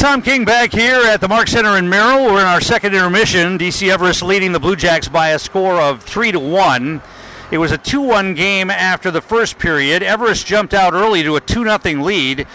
Tom 0.00 0.22
King 0.22 0.46
back 0.46 0.72
here 0.72 1.02
at 1.02 1.20
the 1.20 1.28
Mark 1.28 1.46
Center 1.46 1.76
in 1.76 1.86
Merrill. 1.86 2.24
We're 2.24 2.40
in 2.40 2.46
our 2.46 2.62
second 2.62 2.94
intermission. 2.94 3.58
DC 3.58 3.90
Everest 3.90 4.22
leading 4.22 4.52
the 4.52 4.58
Blue 4.58 4.74
Jacks 4.74 5.08
by 5.08 5.28
a 5.28 5.38
score 5.38 5.78
of 5.78 6.02
three 6.02 6.32
to 6.32 6.40
one. 6.40 7.02
It 7.50 7.58
was 7.58 7.70
a 7.70 7.76
2-1 7.76 8.34
game 8.34 8.70
after 8.70 9.10
the 9.10 9.20
first 9.20 9.58
period. 9.58 10.02
Everest 10.02 10.46
jumped 10.46 10.72
out 10.72 10.94
early 10.94 11.22
to 11.22 11.36
a 11.36 11.40
2-0 11.42 12.02
lead. 12.02 12.46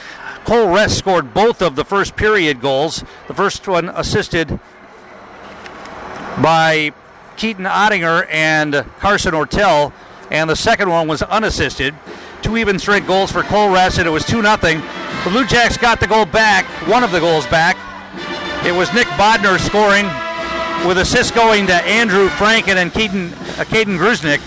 Cole 0.43 0.73
Rest 0.73 0.97
scored 0.97 1.35
both 1.35 1.61
of 1.61 1.75
the 1.75 1.85
first 1.85 2.15
period 2.15 2.61
goals. 2.61 3.03
The 3.27 3.35
first 3.35 3.67
one 3.67 3.89
assisted 3.89 4.59
by 6.41 6.93
Keaton 7.37 7.65
Ottinger 7.65 8.25
and 8.27 8.83
Carson 8.97 9.35
Ortel, 9.35 9.93
and 10.31 10.49
the 10.49 10.55
second 10.55 10.89
one 10.89 11.07
was 11.07 11.21
unassisted. 11.23 11.93
Two 12.41 12.57
even 12.57 12.77
strength 12.77 13.07
goals 13.07 13.31
for 13.31 13.43
Cole 13.43 13.71
Rest, 13.73 13.97
and 13.97 14.07
it 14.07 14.11
was 14.11 14.25
2 14.25 14.41
0. 14.41 14.57
The 14.57 15.29
Blue 15.29 15.45
Jacks 15.45 15.77
got 15.77 15.99
the 15.99 16.07
goal 16.07 16.25
back, 16.25 16.65
one 16.87 17.03
of 17.03 17.11
the 17.11 17.19
goals 17.19 17.47
back. 17.47 17.77
It 18.65 18.73
was 18.73 18.93
Nick 18.93 19.07
Bodner 19.09 19.59
scoring 19.59 20.05
with 20.87 20.97
assists 20.97 21.31
going 21.31 21.67
to 21.67 21.73
Andrew 21.73 22.27
Franken 22.29 22.75
and 22.75 22.93
Keaton, 22.93 23.33
uh, 23.33 23.65
Caden 23.65 23.97
Gruznik 23.97 24.41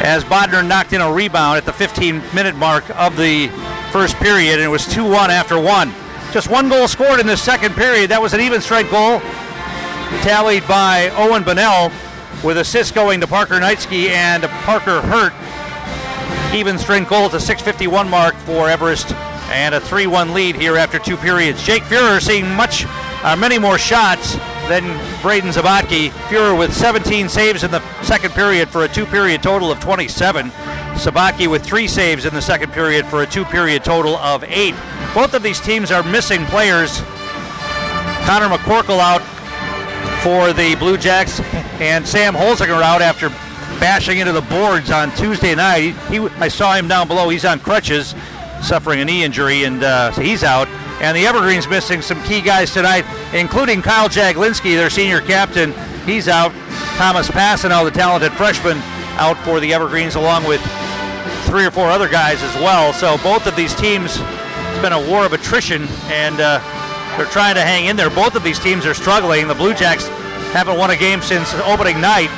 as 0.00 0.24
Bodner 0.24 0.66
knocked 0.66 0.92
in 0.92 1.00
a 1.00 1.10
rebound 1.10 1.56
at 1.56 1.64
the 1.64 1.72
15 1.72 2.22
minute 2.34 2.54
mark 2.54 2.88
of 2.96 3.16
the 3.16 3.48
first 3.90 4.16
period, 4.16 4.54
and 4.54 4.62
it 4.62 4.68
was 4.68 4.86
2 4.86 5.08
1 5.08 5.30
after 5.30 5.58
one. 5.58 5.92
Just 6.32 6.50
one 6.50 6.68
goal 6.68 6.86
scored 6.86 7.18
in 7.18 7.26
the 7.26 7.36
second 7.36 7.74
period. 7.74 8.10
That 8.10 8.20
was 8.20 8.34
an 8.34 8.40
even 8.40 8.60
strength 8.60 8.90
goal, 8.90 9.20
tallied 10.22 10.66
by 10.68 11.10
Owen 11.16 11.44
Bonnell, 11.44 11.90
with 12.42 12.58
assists 12.58 12.92
going 12.92 13.20
to 13.20 13.26
Parker 13.26 13.54
Knightsky 13.54 14.08
and 14.08 14.42
Parker 14.44 15.00
Hurt. 15.02 15.32
Even 16.54 16.78
strength 16.78 17.10
goal 17.10 17.28
the 17.28 17.40
651 17.40 18.08
mark 18.08 18.34
for 18.36 18.68
Everest 18.68 19.12
and 19.50 19.74
a 19.74 19.80
3-1 19.80 20.32
lead 20.32 20.56
here 20.56 20.76
after 20.76 20.98
two 20.98 21.16
periods. 21.16 21.62
Jake 21.62 21.82
Fuhrer 21.84 22.20
seeing 22.20 22.48
much, 22.54 22.84
uh, 23.22 23.36
many 23.38 23.58
more 23.58 23.78
shots 23.78 24.34
than 24.68 24.82
Braden 25.22 25.50
Sabatke. 25.50 26.10
Fuhrer 26.28 26.58
with 26.58 26.74
17 26.74 27.28
saves 27.28 27.62
in 27.62 27.70
the 27.70 27.80
second 28.02 28.32
period 28.32 28.68
for 28.68 28.84
a 28.84 28.88
two-period 28.88 29.42
total 29.42 29.70
of 29.70 29.80
27. 29.80 30.50
Sabatke 30.96 31.46
with 31.48 31.62
three 31.64 31.86
saves 31.86 32.24
in 32.24 32.34
the 32.34 32.42
second 32.42 32.72
period 32.72 33.06
for 33.06 33.22
a 33.22 33.26
two-period 33.26 33.84
total 33.84 34.16
of 34.16 34.42
eight. 34.44 34.74
Both 35.14 35.34
of 35.34 35.42
these 35.42 35.60
teams 35.60 35.90
are 35.90 36.02
missing 36.02 36.44
players. 36.46 37.00
Connor 38.26 38.48
McCorkle 38.48 38.98
out 38.98 39.22
for 40.22 40.52
the 40.52 40.74
Blue 40.76 40.96
Jacks, 40.96 41.38
and 41.80 42.06
Sam 42.06 42.34
Holzinger 42.34 42.82
out 42.82 43.02
after 43.02 43.28
bashing 43.78 44.18
into 44.18 44.32
the 44.32 44.42
boards 44.42 44.90
on 44.90 45.14
Tuesday 45.16 45.54
night. 45.54 45.94
He, 46.08 46.18
he 46.18 46.18
I 46.18 46.48
saw 46.48 46.74
him 46.74 46.88
down 46.88 47.08
below. 47.08 47.28
He's 47.28 47.44
on 47.44 47.60
crutches 47.60 48.14
suffering 48.62 49.00
a 49.00 49.04
knee 49.04 49.22
injury, 49.22 49.64
and 49.64 49.82
uh, 49.82 50.12
so 50.12 50.22
he's 50.22 50.42
out. 50.42 50.68
And 51.00 51.16
the 51.16 51.26
Evergreens 51.26 51.68
missing 51.68 52.00
some 52.00 52.22
key 52.24 52.40
guys 52.40 52.72
tonight, 52.72 53.04
including 53.34 53.82
Kyle 53.82 54.08
Jaglinski, 54.08 54.76
their 54.76 54.90
senior 54.90 55.20
captain. 55.20 55.74
He's 56.06 56.26
out. 56.28 56.52
Thomas 56.96 57.28
Passano, 57.28 57.84
the 57.84 57.90
talented 57.90 58.32
freshman, 58.32 58.78
out 59.18 59.36
for 59.44 59.60
the 59.60 59.74
Evergreens, 59.74 60.14
along 60.14 60.44
with 60.44 60.60
three 61.44 61.66
or 61.66 61.70
four 61.70 61.90
other 61.90 62.08
guys 62.08 62.42
as 62.42 62.54
well. 62.56 62.92
So 62.92 63.18
both 63.18 63.46
of 63.46 63.54
these 63.56 63.74
teams, 63.74 64.16
it's 64.16 64.82
been 64.82 64.92
a 64.92 65.10
war 65.10 65.26
of 65.26 65.32
attrition, 65.34 65.86
and 66.08 66.40
uh, 66.40 66.60
they're 67.16 67.26
trying 67.26 67.54
to 67.56 67.62
hang 67.62 67.86
in 67.86 67.96
there. 67.96 68.10
Both 68.10 68.34
of 68.34 68.42
these 68.42 68.58
teams 68.58 68.86
are 68.86 68.94
struggling. 68.94 69.48
The 69.48 69.54
Blue 69.54 69.74
Jacks 69.74 70.08
haven't 70.52 70.78
won 70.78 70.90
a 70.90 70.96
game 70.96 71.20
since 71.22 71.52
opening 71.54 72.00
night, 72.00 72.30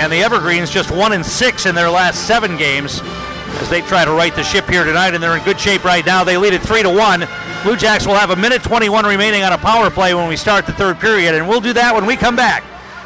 and 0.00 0.12
the 0.12 0.22
Evergreens 0.22 0.70
just 0.70 0.90
one 0.90 1.12
and 1.12 1.24
six 1.24 1.66
in 1.66 1.74
their 1.74 1.90
last 1.90 2.26
seven 2.26 2.56
games 2.56 3.00
as 3.60 3.68
they 3.68 3.82
try 3.82 4.04
to 4.04 4.12
right 4.12 4.34
the 4.34 4.42
ship 4.42 4.68
here 4.68 4.84
tonight, 4.84 5.14
and 5.14 5.22
they're 5.22 5.36
in 5.36 5.44
good 5.44 5.60
shape 5.60 5.84
right 5.84 6.04
now. 6.04 6.24
They 6.24 6.36
lead 6.36 6.54
it 6.54 6.62
three 6.62 6.82
to 6.82 6.90
one. 6.90 7.26
Blue 7.62 7.76
Jacks 7.76 8.06
will 8.06 8.14
have 8.14 8.30
a 8.30 8.36
minute 8.36 8.62
21 8.62 9.04
remaining 9.04 9.42
on 9.42 9.52
a 9.52 9.58
power 9.58 9.90
play 9.90 10.14
when 10.14 10.28
we 10.28 10.36
start 10.36 10.66
the 10.66 10.72
third 10.72 10.98
period, 10.98 11.34
and 11.34 11.48
we'll 11.48 11.60
do 11.60 11.72
that 11.74 11.94
when 11.94 12.06
we 12.06 12.16
come 12.16 12.34
back. 12.34 12.64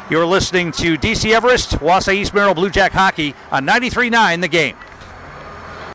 You're 0.09 0.25
listening 0.25 0.71
to 0.73 0.97
DC 0.97 1.33
Everest, 1.33 1.71
Wausau 1.79 2.13
East 2.13 2.33
Merrill 2.33 2.53
Blue 2.53 2.69
Jack 2.69 2.93
Hockey 2.93 3.35
on 3.51 3.65
93.9 3.65 4.41
The 4.41 4.47
Game. 4.47 4.77